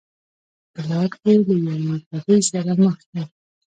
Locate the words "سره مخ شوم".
2.51-3.17